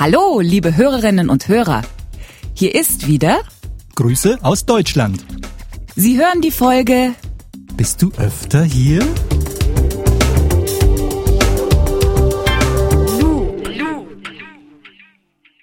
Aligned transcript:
Hallo, 0.00 0.38
liebe 0.38 0.76
Hörerinnen 0.76 1.28
und 1.28 1.48
Hörer. 1.48 1.82
Hier 2.54 2.72
ist 2.76 3.08
wieder. 3.08 3.40
Grüße 3.96 4.38
aus 4.42 4.64
Deutschland. 4.64 5.26
Sie 5.96 6.16
hören 6.16 6.40
die 6.40 6.52
Folge. 6.52 7.16
Bist 7.76 8.00
du 8.00 8.12
öfter 8.16 8.62
hier? 8.62 9.00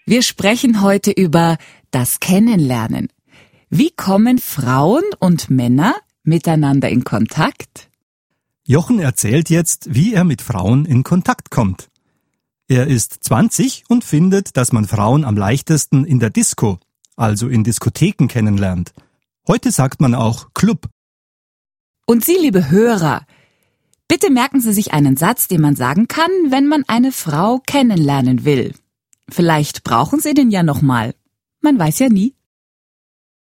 Wir 0.06 0.22
sprechen 0.22 0.82
heute 0.82 1.12
über 1.12 1.56
das 1.92 2.20
Kennenlernen. 2.20 3.08
Wie 3.70 3.92
kommen 3.92 4.40
Frauen 4.40 5.04
und 5.18 5.50
Männer 5.50 5.96
miteinander 6.24 6.90
in 6.90 7.06
Kontakt? 7.06 7.90
Jochen 8.66 9.00
erzählt 9.00 9.50
jetzt, 9.50 9.96
wie 9.96 10.14
er 10.14 10.26
mit 10.26 10.42
Frauen 10.42 10.84
in 10.84 11.04
Kontakt 11.04 11.52
kommt. 11.52 11.88
Er 12.68 12.88
ist 12.88 13.24
20 13.24 13.84
und 13.90 14.04
findet, 14.04 14.58
dass 14.58 14.72
man 14.72 14.86
Frauen 14.86 15.24
am 15.24 15.38
leichtesten 15.38 16.04
in 16.04 16.20
der 16.20 16.32
Disco, 16.32 16.80
also 17.16 17.48
in 17.48 17.64
Diskotheken 17.64 18.28
kennenlernt. 18.28 18.92
Heute 19.48 19.72
sagt 19.72 20.02
man 20.02 20.16
auch 20.16 20.48
Club. 20.56 20.88
Und 22.08 22.26
Sie, 22.26 22.38
liebe 22.40 22.72
Hörer, 22.72 23.28
bitte 24.08 24.32
merken 24.32 24.62
Sie 24.62 24.74
sich 24.74 24.94
einen 24.94 25.16
Satz, 25.16 25.48
den 25.48 25.62
man 25.62 25.76
sagen 25.76 26.08
kann, 26.08 26.32
wenn 26.50 26.66
man 26.66 26.84
eine 26.88 27.12
Frau 27.12 27.60
kennenlernen 27.60 28.46
will. 28.46 28.74
Vielleicht 29.30 29.84
brauchen 29.84 30.20
Sie 30.20 30.34
den 30.34 30.50
ja 30.50 30.64
nochmal. 30.64 31.14
Man 31.62 31.78
weiß 31.78 32.00
ja 32.00 32.10
nie. 32.10 32.34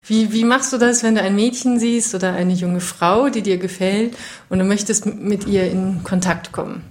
Wie, 0.02 0.32
wie 0.32 0.44
machst 0.44 0.72
du 0.72 0.78
das, 0.78 1.04
wenn 1.04 1.14
du 1.14 1.22
ein 1.22 1.36
Mädchen 1.36 1.78
siehst 1.78 2.12
oder 2.16 2.32
eine 2.32 2.54
junge 2.54 2.80
Frau, 2.80 3.28
die 3.28 3.42
dir 3.42 3.58
gefällt 3.58 4.16
und 4.48 4.58
du 4.58 4.64
möchtest 4.64 5.06
mit 5.06 5.46
ihr 5.46 5.70
in 5.70 6.02
Kontakt 6.02 6.50
kommen? 6.50 6.82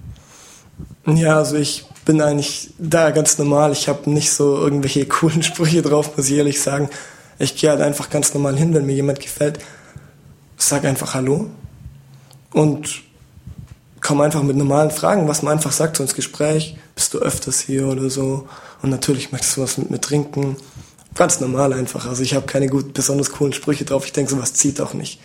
Ja, 1.05 1.37
also 1.37 1.57
ich 1.57 1.85
bin 2.05 2.21
eigentlich 2.21 2.69
da 2.77 3.09
ganz 3.09 3.37
normal. 3.37 3.71
Ich 3.71 3.89
habe 3.89 4.09
nicht 4.09 4.31
so 4.31 4.57
irgendwelche 4.57 5.05
coolen 5.07 5.43
Sprüche 5.43 5.81
drauf, 5.81 6.15
muss 6.15 6.29
ich 6.29 6.37
ehrlich 6.37 6.61
sagen. 6.61 6.89
Ich 7.39 7.57
gehe 7.57 7.69
halt 7.69 7.81
einfach 7.81 8.09
ganz 8.09 8.33
normal 8.33 8.55
hin, 8.55 8.73
wenn 8.73 8.85
mir 8.85 8.95
jemand 8.95 9.19
gefällt. 9.19 9.59
Sag 10.57 10.85
einfach 10.85 11.15
Hallo 11.15 11.49
und 12.53 13.01
komm 13.99 14.21
einfach 14.21 14.43
mit 14.43 14.55
normalen 14.55 14.91
Fragen, 14.91 15.27
was 15.27 15.41
man 15.41 15.53
einfach 15.53 15.73
sagt 15.73 15.97
so 15.97 16.03
ins 16.03 16.15
Gespräch. 16.15 16.77
Bist 16.93 17.13
du 17.13 17.19
öfters 17.19 17.59
hier 17.59 17.87
oder 17.87 18.09
so? 18.09 18.47
Und 18.81 18.89
natürlich 18.89 19.33
möchtest 19.33 19.57
du 19.57 19.61
was 19.63 19.77
mit 19.77 19.89
mir 19.89 19.99
trinken. 19.99 20.55
Ganz 21.15 21.41
normal 21.41 21.73
einfach. 21.73 22.05
Also 22.05 22.23
ich 22.23 22.35
habe 22.35 22.45
keine 22.45 22.67
gut, 22.67 22.93
besonders 22.93 23.31
coolen 23.31 23.51
Sprüche 23.51 23.83
drauf. 23.83 24.05
Ich 24.05 24.13
denke, 24.13 24.31
sowas 24.31 24.53
zieht 24.53 24.79
auch 24.79 24.93
nicht. 24.93 25.19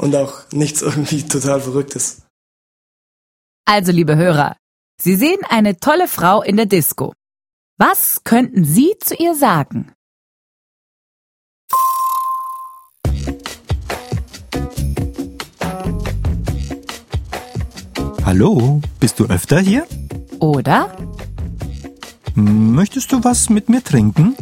Und 0.00 0.16
auch 0.16 0.34
nichts 0.52 0.82
irgendwie 0.82 1.22
total 1.22 1.60
Verrücktes. 1.60 2.22
Also, 3.66 3.92
liebe 3.92 4.16
Hörer, 4.16 4.56
Sie 5.00 5.14
sehen 5.14 5.38
eine 5.48 5.78
tolle 5.78 6.08
Frau 6.08 6.42
in 6.42 6.56
der 6.56 6.66
Disco. 6.66 7.12
Was 7.78 8.24
könnten 8.24 8.64
Sie 8.64 8.94
zu 9.00 9.14
ihr 9.14 9.34
sagen? 9.36 9.92
Hallo, 18.24 18.80
bist 19.00 19.18
du 19.20 19.24
öfter 19.26 19.60
hier? 19.60 19.86
Oder, 20.38 20.94
Möchtest 22.34 23.10
du 23.10 23.24
was 23.24 23.50
mit 23.50 23.68
mir 23.68 23.82
trinken? 23.82 24.36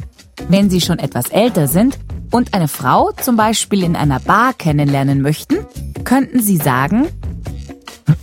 wenn 0.49 0.69
Sie 0.71 0.81
schon 0.83 0.99
etwas 1.01 1.29
älter 1.31 1.67
sind 1.67 1.99
und 2.31 2.53
eine 2.55 2.69
Frau 2.69 3.11
zum 3.13 3.37
Beispiel 3.37 3.83
in 3.83 3.97
einer 3.97 4.21
Bar 4.21 4.53
kennenlernen 4.53 5.21
möchten, 5.23 5.57
könnten 6.05 6.41
Sie 6.41 6.57
sagen, 6.59 7.09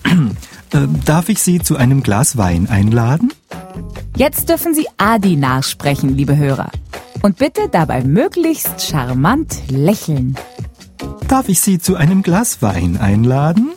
Äh, 0.74 0.88
darf 1.06 1.30
ich 1.30 1.40
Sie 1.40 1.60
zu 1.60 1.76
einem 1.76 2.02
Glas 2.02 2.36
Wein 2.38 2.68
einladen? 2.68 3.32
jetzt 4.16 4.50
dürfen 4.50 4.74
Sie 4.74 4.88
Adi 4.98 5.36
nachsprechen, 5.36 6.16
liebe 6.16 6.36
Hörer. 6.38 6.72
Und 7.22 7.38
bitte 7.38 7.70
dabei 7.72 8.04
möglichst 8.04 8.82
charmant 8.82 9.62
lächeln. 9.70 10.36
Darf 11.28 11.48
ich 11.48 11.62
Sie 11.62 11.80
zu 11.80 11.96
einem 11.96 12.22
Glas 12.22 12.62
Wein 12.62 12.98
einladen? 12.98 13.72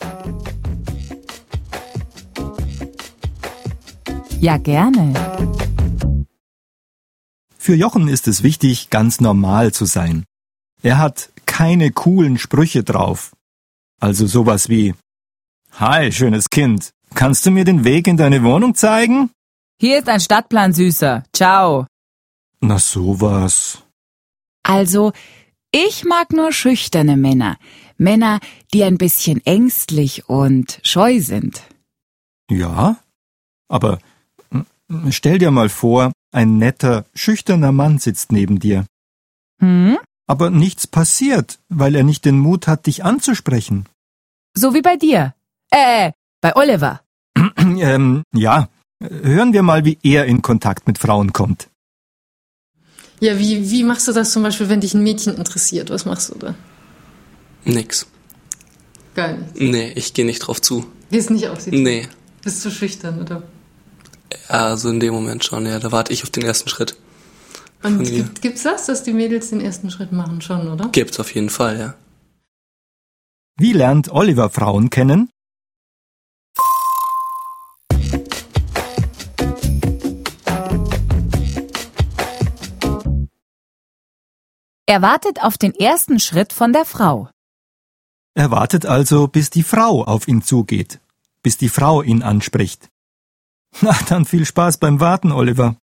Ja, 4.41 4.57
gerne. 4.57 5.15
Für 7.59 7.75
Jochen 7.75 8.09
ist 8.09 8.29
es 8.29 8.43
wichtig, 8.43 8.91
ganz 8.91 9.21
normal 9.21 9.73
zu 9.73 9.85
sein. 9.85 10.25
Er 10.83 10.99
hat 10.99 11.31
keine 11.47 11.91
coolen 11.91 12.39
Sprüche 12.39 12.85
drauf. 12.85 13.33
Also 14.01 14.27
sowas 14.27 14.69
wie 14.69 14.95
Hi, 15.79 16.11
schönes 16.11 16.49
Kind. 16.49 16.89
Kannst 17.15 17.45
du 17.45 17.51
mir 17.51 17.67
den 17.67 17.85
Weg 17.85 18.07
in 18.07 18.17
deine 18.17 18.43
Wohnung 18.43 18.75
zeigen? 18.75 19.31
Hier 19.79 19.99
ist 19.99 20.09
ein 20.09 20.21
Stadtplan, 20.21 20.73
Süßer. 20.73 21.23
Ciao. 21.35 21.87
Na 22.61 22.79
sowas. 22.79 23.83
Also, 24.63 25.13
ich 25.73 26.05
mag 26.05 26.33
nur 26.33 26.53
schüchterne 26.53 27.19
Männer. 27.19 27.59
Männer, 27.99 28.41
die 28.73 28.85
ein 28.85 28.97
bisschen 28.97 29.45
ängstlich 29.45 30.31
und 30.31 30.81
scheu 30.83 31.21
sind. 31.21 31.63
Ja? 32.51 32.97
Aber 33.69 33.99
stell 35.11 35.39
dir 35.39 35.51
mal 35.51 35.69
vor, 35.69 36.11
ein 36.33 36.57
netter, 36.57 37.05
schüchterner 37.15 37.73
Mann 37.73 37.99
sitzt 37.99 38.33
neben 38.33 38.61
dir. 38.61 38.87
Hm? 39.61 39.99
Aber 40.27 40.49
nichts 40.49 40.87
passiert, 40.87 41.59
weil 41.69 41.95
er 41.95 42.03
nicht 42.03 42.25
den 42.25 42.39
Mut 42.39 42.67
hat, 42.67 42.87
dich 42.87 43.05
anzusprechen. 43.05 43.85
So 44.55 44.73
wie 44.73 44.81
bei 44.81 44.97
dir. 44.97 45.35
Äh, 45.77 46.13
bei 46.41 46.57
Oliver. 46.57 47.03
ähm, 47.59 48.23
ja. 48.35 48.69
Hören 49.03 49.53
wir 49.53 49.63
mal, 49.63 49.85
wie 49.85 49.99
er 50.03 50.25
in 50.25 50.41
Kontakt 50.41 50.87
mit 50.87 50.97
Frauen 50.97 51.35
kommt. 51.35 51.69
Ja, 53.21 53.39
wie, 53.39 53.71
wie 53.71 53.83
machst 53.83 54.09
du 54.09 54.13
das 54.13 54.33
zum 54.33 54.43
Beispiel, 54.43 54.71
wenn 54.71 54.81
dich 54.81 54.95
ein 54.95 55.03
Mädchen 55.03 55.37
interessiert? 55.37 55.91
Was 55.91 56.07
machst 56.07 56.31
du 56.31 56.39
da? 56.39 56.55
Nix. 57.65 58.07
Gar 59.15 59.35
nicht. 59.35 59.61
Nee, 59.61 59.93
ich 59.95 60.15
gehe 60.15 60.25
nicht 60.25 60.39
drauf 60.39 60.63
zu. 60.63 60.87
Gehst 61.11 61.31
nicht 61.31 61.49
auf 61.49 61.61
sie 61.61 61.71
zu? 61.71 61.77
Nee. 61.77 62.09
Bist 62.43 62.65
du 62.65 62.71
schüchtern, 62.71 63.21
oder? 63.21 63.43
Also 64.49 64.89
in 64.89 65.01
dem 65.01 65.13
Moment 65.13 65.45
schon, 65.45 65.67
ja. 65.67 65.79
Da 65.79 65.93
warte 65.93 66.13
ich 66.13 66.23
auf 66.23 66.31
den 66.31 66.45
ersten 66.45 66.71
Schritt. 66.71 66.97
Und 67.83 68.03
gibt, 68.03 68.41
gibt's 68.41 68.63
das, 68.63 68.87
dass 68.87 69.03
die 69.03 69.13
Mädels 69.13 69.51
den 69.51 69.61
ersten 69.61 69.91
Schritt 69.91 70.11
machen 70.11 70.41
schon, 70.41 70.69
oder? 70.69 70.89
Gibt's 70.89 71.21
auf 71.21 71.35
jeden 71.35 71.51
Fall, 71.51 71.79
ja. 71.79 71.95
Wie 73.59 73.73
lernt 73.73 74.11
Oliver 74.11 74.49
Frauen 74.49 74.89
kennen? 74.89 75.31
Er 84.87 85.03
wartet 85.03 85.43
auf 85.43 85.59
den 85.59 85.75
ersten 85.75 86.21
Schritt 86.21 86.53
von 86.53 86.73
der 86.73 86.85
Frau. 86.85 87.29
Er 88.35 88.53
wartet 88.53 88.87
also, 88.87 89.27
bis 89.27 89.51
die 89.51 89.65
Frau 89.65 90.05
auf 90.05 90.29
ihn 90.29 90.43
zugeht, 90.43 91.01
bis 91.43 91.57
die 91.57 91.69
Frau 91.69 92.03
ihn 92.03 92.23
anspricht. 92.23 92.89
Na, 93.81 93.99
dann 94.09 94.25
viel 94.25 94.45
Spaß 94.45 94.79
beim 94.79 95.01
Warten, 95.01 95.33
Oliver. 95.33 95.77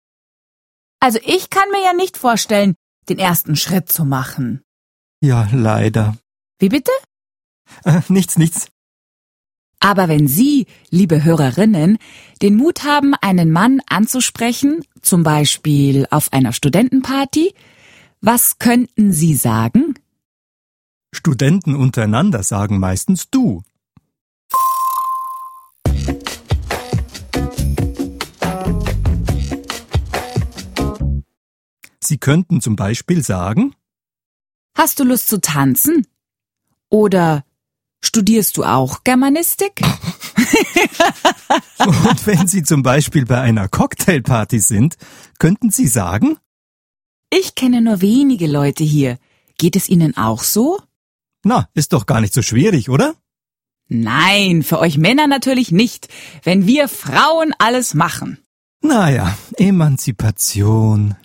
Also 0.99 1.19
ich 1.23 1.49
kann 1.49 1.69
mir 1.71 1.83
ja 1.83 1.93
nicht 1.93 2.17
vorstellen, 2.17 2.75
den 3.09 3.17
ersten 3.17 3.55
Schritt 3.55 3.91
zu 3.91 4.05
machen. 4.05 4.61
Ja, 5.19 5.47
leider. 5.51 6.15
Wie 6.59 6.69
bitte? 6.69 6.91
Äh, 7.83 8.01
nichts, 8.07 8.37
nichts. 8.37 8.67
Aber 9.79 10.07
wenn 10.07 10.27
Sie, 10.27 10.67
liebe 10.91 11.23
Hörerinnen, 11.23 11.97
den 12.43 12.55
Mut 12.55 12.83
haben, 12.83 13.15
einen 13.15 13.51
Mann 13.51 13.81
anzusprechen, 13.89 14.85
zum 15.01 15.23
Beispiel 15.23 16.05
auf 16.11 16.31
einer 16.33 16.53
Studentenparty, 16.53 17.55
was 18.21 18.59
könnten 18.59 19.11
Sie 19.11 19.35
sagen? 19.35 19.95
Studenten 21.11 21.75
untereinander 21.75 22.43
sagen 22.43 22.79
meistens 22.79 23.29
du. 23.29 23.63
Sie 31.99 32.17
könnten 32.17 32.61
zum 32.61 32.75
Beispiel 32.75 33.23
sagen, 33.23 33.75
Hast 34.77 34.99
du 34.99 35.03
Lust 35.03 35.27
zu 35.27 35.41
tanzen? 35.41 36.07
Oder 36.89 37.43
studierst 38.01 38.55
du 38.57 38.63
auch 38.63 39.03
Germanistik? 39.03 39.81
und 41.85 42.27
wenn 42.27 42.47
Sie 42.47 42.63
zum 42.63 42.83
Beispiel 42.83 43.25
bei 43.25 43.41
einer 43.41 43.67
Cocktailparty 43.67 44.59
sind, 44.59 44.97
könnten 45.39 45.71
Sie 45.71 45.87
sagen, 45.87 46.37
Ich 47.33 47.55
kenne 47.55 47.81
nur 47.81 48.01
wenige 48.01 48.45
Leute 48.47 48.83
hier. 48.83 49.17
Geht 49.57 49.75
es 49.75 49.89
Ihnen 49.89 50.15
auch 50.17 50.43
so? 50.43 50.79
na, 51.43 51.67
ist 51.73 51.93
doch 51.93 52.05
gar 52.05 52.21
nicht 52.21 52.33
so 52.35 52.41
schwierig, 52.43 52.89
oder? 52.89 53.15
Nein, 53.87 54.61
für 54.61 54.77
euch 54.79 54.97
Männer 54.99 55.25
natürlich 55.27 55.71
nicht, 55.71 56.07
wenn 56.43 56.67
wir 56.67 56.87
Frauen 56.87 57.53
alles 57.57 57.93
machen. 57.95 58.37
Naja, 58.81 59.35
Emanzipation. 59.57 61.15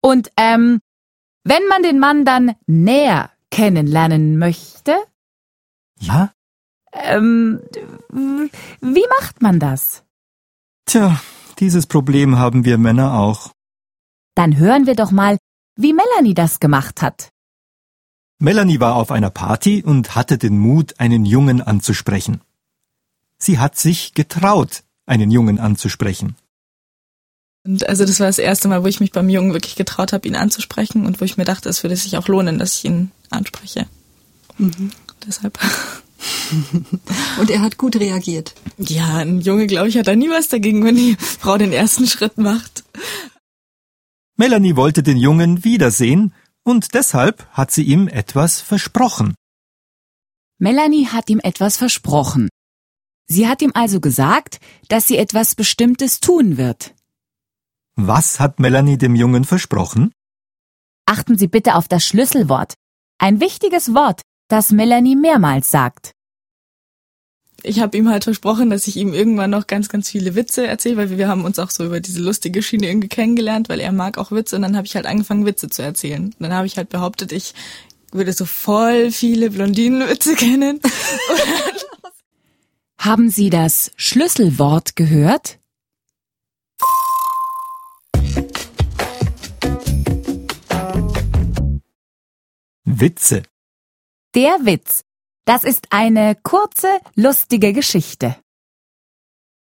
Und 0.00 0.30
ähm, 0.36 0.80
wenn 1.44 1.66
man 1.68 1.82
den 1.82 1.98
Mann 1.98 2.24
dann 2.24 2.54
näher 2.66 3.30
kennenlernen 3.50 4.38
möchte, 4.38 4.94
Ja? 5.98 6.32
ähm, 6.92 7.60
wie 8.80 9.04
macht 9.20 9.42
man 9.42 9.58
das? 9.58 10.04
Tja, 10.86 11.20
Dieses 11.58 11.86
Problem 11.86 12.38
haben 12.38 12.64
wir 12.64 12.78
Männer 12.78 13.14
auch. 13.14 13.50
Dann 14.34 14.56
hören 14.56 14.86
wir 14.86 14.94
doch 14.94 15.10
mal, 15.10 15.38
wie 15.76 15.92
Melanie 15.92 16.34
das 16.34 16.60
gemacht 16.60 17.02
hat. 17.02 17.30
Melanie 18.38 18.80
war 18.80 18.96
auf 18.96 19.12
einer 19.12 19.30
Party 19.30 19.82
und 19.84 20.16
hatte 20.16 20.36
den 20.36 20.58
Mut, 20.58 20.98
einen 20.98 21.24
Jungen 21.24 21.60
anzusprechen. 21.60 22.40
Sie 23.38 23.58
hat 23.58 23.78
sich 23.78 24.14
getraut, 24.14 24.82
einen 25.06 25.30
Jungen 25.30 25.58
anzusprechen. 25.58 26.36
Und 27.64 27.88
also 27.88 28.04
das 28.04 28.18
war 28.18 28.26
das 28.26 28.38
erste 28.38 28.66
Mal, 28.68 28.82
wo 28.82 28.88
ich 28.88 29.00
mich 29.00 29.12
beim 29.12 29.28
Jungen 29.28 29.52
wirklich 29.52 29.76
getraut 29.76 30.12
habe, 30.12 30.26
ihn 30.26 30.34
anzusprechen 30.34 31.06
und 31.06 31.20
wo 31.20 31.24
ich 31.24 31.36
mir 31.36 31.44
dachte, 31.44 31.68
es 31.68 31.84
würde 31.84 31.96
sich 31.96 32.16
auch 32.16 32.26
lohnen, 32.26 32.58
dass 32.58 32.78
ich 32.78 32.84
ihn 32.84 33.12
anspreche. 33.30 33.86
Mhm. 34.58 34.90
Deshalb. 35.26 35.58
Und 37.40 37.50
er 37.50 37.62
hat 37.62 37.78
gut 37.78 37.96
reagiert. 37.96 38.54
Ja, 38.78 39.18
ein 39.18 39.40
Junge, 39.40 39.66
glaube 39.66 39.88
ich, 39.88 39.96
hat 39.96 40.06
da 40.06 40.14
nie 40.14 40.30
was 40.30 40.48
dagegen, 40.48 40.84
wenn 40.84 40.94
die 40.96 41.16
Frau 41.16 41.58
den 41.58 41.72
ersten 41.72 42.06
Schritt 42.06 42.38
macht. 42.38 42.84
Melanie 44.42 44.74
wollte 44.74 45.04
den 45.04 45.18
Jungen 45.18 45.62
wiedersehen 45.62 46.34
und 46.64 46.94
deshalb 46.94 47.46
hat 47.52 47.70
sie 47.70 47.84
ihm 47.84 48.08
etwas 48.08 48.60
versprochen. 48.60 49.36
Melanie 50.58 51.06
hat 51.06 51.30
ihm 51.30 51.38
etwas 51.38 51.76
versprochen. 51.76 52.48
Sie 53.28 53.46
hat 53.46 53.62
ihm 53.62 53.70
also 53.74 54.00
gesagt, 54.00 54.58
dass 54.88 55.06
sie 55.06 55.16
etwas 55.16 55.54
Bestimmtes 55.54 56.18
tun 56.18 56.56
wird. 56.56 56.92
Was 57.94 58.40
hat 58.40 58.58
Melanie 58.58 58.98
dem 58.98 59.14
Jungen 59.14 59.44
versprochen? 59.44 60.10
Achten 61.06 61.38
Sie 61.38 61.46
bitte 61.46 61.76
auf 61.76 61.86
das 61.86 62.04
Schlüsselwort. 62.04 62.74
Ein 63.18 63.38
wichtiges 63.38 63.94
Wort, 63.94 64.22
das 64.48 64.72
Melanie 64.72 65.14
mehrmals 65.14 65.70
sagt. 65.70 66.10
Ich 67.64 67.80
habe 67.80 67.96
ihm 67.96 68.08
halt 68.08 68.24
versprochen, 68.24 68.70
dass 68.70 68.88
ich 68.88 68.96
ihm 68.96 69.14
irgendwann 69.14 69.50
noch 69.50 69.68
ganz, 69.68 69.88
ganz 69.88 70.10
viele 70.10 70.34
Witze 70.34 70.66
erzähle, 70.66 70.96
weil 70.96 71.16
wir 71.16 71.28
haben 71.28 71.44
uns 71.44 71.60
auch 71.60 71.70
so 71.70 71.84
über 71.84 72.00
diese 72.00 72.20
lustige 72.20 72.60
Schiene 72.60 72.88
irgendwie 72.88 73.08
kennengelernt, 73.08 73.68
weil 73.68 73.78
er 73.78 73.92
mag 73.92 74.18
auch 74.18 74.32
Witze 74.32 74.56
und 74.56 74.62
dann 74.62 74.76
habe 74.76 74.86
ich 74.86 74.96
halt 74.96 75.06
angefangen, 75.06 75.46
Witze 75.46 75.68
zu 75.68 75.82
erzählen. 75.82 76.24
Und 76.24 76.40
dann 76.40 76.52
habe 76.52 76.66
ich 76.66 76.76
halt 76.76 76.88
behauptet, 76.88 77.30
ich 77.30 77.54
würde 78.10 78.32
so 78.32 78.44
voll 78.46 79.12
viele 79.12 79.50
Blondinenwitze 79.50 80.34
kennen. 80.36 80.80
haben 82.98 83.30
Sie 83.30 83.48
das 83.48 83.92
Schlüsselwort 83.96 84.96
gehört? 84.96 85.58
Witze. 92.84 93.44
Der 94.34 94.58
Witz. 94.64 95.04
Das 95.44 95.64
ist 95.64 95.88
eine 95.90 96.36
kurze, 96.42 96.88
lustige 97.16 97.72
Geschichte. 97.72 98.36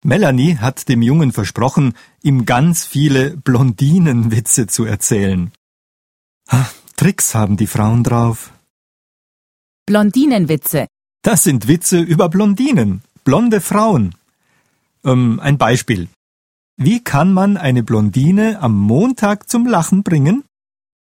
Melanie 0.04 0.58
hat 0.58 0.88
dem 0.88 1.02
Jungen 1.02 1.32
versprochen, 1.32 1.96
ihm 2.22 2.46
ganz 2.46 2.86
viele 2.86 3.36
Blondinenwitze 3.38 4.68
zu 4.68 4.86
erzählen. 4.86 5.52
Tricks 6.96 7.36
haben 7.36 7.58
die 7.58 7.68
Frauen 7.68 8.04
drauf. 8.04 8.54
Blondinenwitze. 9.86 10.88
Das 11.22 11.44
sind 11.44 11.68
Witze 11.68 12.00
über 12.00 12.30
Blondinen, 12.30 13.02
blonde 13.24 13.60
Frauen. 13.60 14.16
Ähm, 15.04 15.40
ein 15.40 15.58
Beispiel. 15.58 16.08
Wie 16.78 17.04
kann 17.04 17.34
man 17.34 17.58
eine 17.58 17.84
Blondine 17.84 18.62
am 18.62 18.78
Montag 18.78 19.50
zum 19.50 19.66
Lachen 19.66 20.04
bringen? 20.04 20.44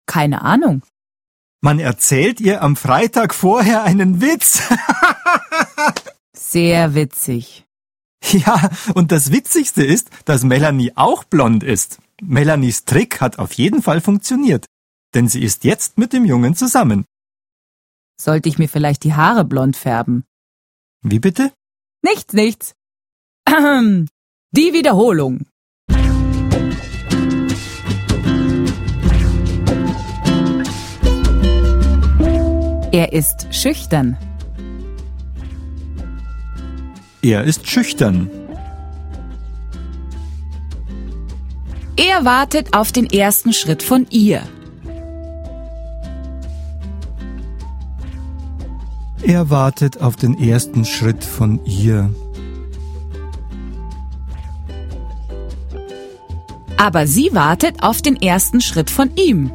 Keine 0.07 0.43
Ahnung. 0.43 0.83
Man 1.65 1.79
erzählt 1.79 2.43
ihr 2.43 2.61
am 2.61 2.77
Freitag 2.77 3.35
vorher 3.35 3.85
einen 3.85 4.21
Witz. 4.21 4.69
Sehr 6.37 6.95
witzig. 6.95 7.65
Ja, 8.33 8.69
und 8.95 9.11
das 9.11 9.33
Witzigste 9.33 9.83
ist, 9.83 10.11
dass 10.27 10.45
Melanie 10.45 10.93
auch 10.95 11.25
blond 11.25 11.65
ist. 11.65 12.01
Melanies 12.21 12.85
Trick 12.85 13.23
hat 13.23 13.39
auf 13.39 13.55
jeden 13.55 13.81
Fall 13.81 14.03
funktioniert, 14.03 14.67
denn 15.15 15.27
sie 15.27 15.43
ist 15.43 15.65
jetzt 15.65 15.97
mit 15.97 16.13
dem 16.13 16.27
Jungen 16.27 16.55
zusammen. 16.55 17.07
Sollte 18.21 18.51
ich 18.51 18.59
mir 18.59 18.69
vielleicht 18.69 19.03
die 19.03 19.15
Haare 19.15 19.47
blond 19.47 19.79
färben? 19.79 20.25
Wie 21.01 21.19
bitte? 21.19 21.51
Nichts, 22.03 22.35
nichts. 22.35 22.75
Die 23.49 24.09
Wiederholung. 24.75 25.47
Er 32.95 33.13
ist 33.13 33.53
schüchtern. 33.53 34.17
Er 37.23 37.43
ist 37.43 37.69
schüchtern. 37.69 38.31
Er 41.97 42.25
wartet 42.25 42.73
auf 42.73 42.93
den 42.93 43.07
ersten 43.07 43.53
Schritt 43.53 43.83
von 43.83 44.07
ihr. 44.11 44.45
Er 49.25 49.51
wartet 49.51 50.01
auf 50.01 50.15
den 50.15 50.39
ersten 50.39 50.85
Schritt 50.85 51.25
von 51.25 51.59
ihr. 51.65 52.15
Aber 56.77 57.09
sie 57.09 57.31
wartet 57.33 57.83
auf 57.83 58.03
den 58.03 58.15
ersten 58.15 58.61
Schritt 58.61 58.89
von 58.89 59.11
ihm. 59.17 59.51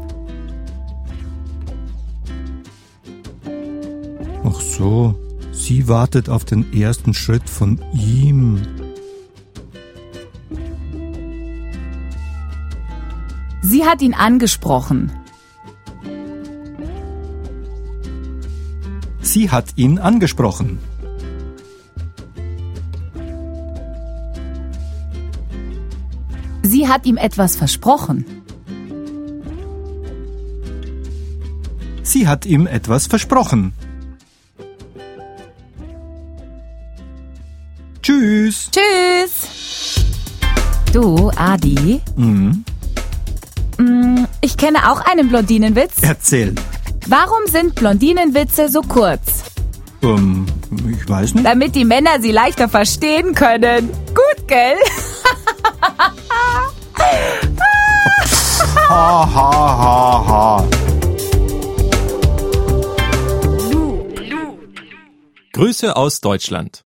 So, 4.79 5.13
sie 5.51 5.89
wartet 5.89 6.29
auf 6.29 6.45
den 6.45 6.71
ersten 6.71 7.13
Schritt 7.13 7.49
von 7.49 7.81
ihm. 7.93 8.61
Sie 13.61 13.83
hat 13.85 14.01
ihn 14.01 14.13
angesprochen. 14.13 15.11
Sie 19.19 19.51
hat 19.51 19.65
ihn 19.75 19.99
angesprochen. 19.99 20.79
Sie 26.61 26.87
hat 26.87 27.05
ihm 27.05 27.17
etwas 27.17 27.57
versprochen. 27.57 28.23
Sie 32.01 32.29
hat 32.29 32.45
ihm 32.45 32.65
etwas 32.65 33.07
versprochen. 33.07 33.73
Tschüss. 38.23 38.69
Tschüss. 38.71 40.03
Du, 40.91 41.31
Adi, 41.37 42.01
Mhm. 42.17 42.65
mm, 43.77 44.25
ich 44.41 44.57
kenne 44.57 44.91
auch 44.91 44.99
einen 45.05 45.29
Blondinenwitz. 45.29 45.93
Erzähl. 46.01 46.53
Warum 47.07 47.47
sind 47.47 47.75
Blondinenwitze 47.75 48.67
so 48.67 48.81
kurz? 48.81 49.43
Ähm, 50.03 50.45
ich 50.91 51.07
weiß 51.07 51.33
nicht. 51.35 51.45
Damit 51.45 51.75
die 51.75 51.85
Männer 51.85 52.19
sie 52.19 52.31
leichter 52.33 52.67
verstehen 52.67 53.33
können. 53.35 53.89
Gut, 54.07 54.47
gell? 54.47 54.75
Ha, 58.89 59.29
ha, 59.35 59.77
ha, 59.77 60.25
ha. 60.27 60.67
Grüße 65.53 65.95
aus 65.95 66.21
Deutschland. 66.21 66.83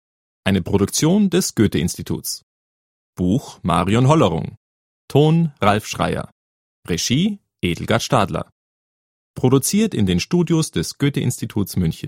Eine 0.49 0.63
Produktion 0.63 1.29
des 1.29 1.53
Goethe-Instituts. 1.53 2.43
Buch 3.15 3.59
Marion 3.61 4.07
Hollerung. 4.07 4.55
Ton 5.07 5.51
Ralf 5.61 5.85
Schreier. 5.85 6.31
Regie 6.87 7.37
Edelgard 7.61 8.01
Stadler. 8.01 8.49
Produziert 9.35 9.93
in 9.93 10.07
den 10.07 10.19
Studios 10.19 10.71
des 10.71 10.97
Goethe-Instituts 10.97 11.75
München. 11.77 12.07